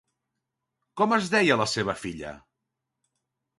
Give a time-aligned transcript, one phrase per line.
[1.01, 2.35] Com es deia la seva filla?